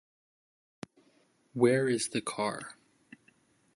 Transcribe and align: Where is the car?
Where 1.53 1.87
is 1.87 2.07
the 2.09 2.21
car? 2.21 2.73